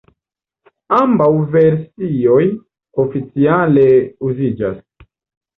[0.99, 2.41] Ambaŭ versioj
[3.05, 3.87] oficiale
[4.31, 4.85] uziĝas.